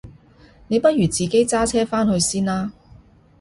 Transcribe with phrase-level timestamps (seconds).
[0.67, 2.71] 你不如自己揸車返去先啦？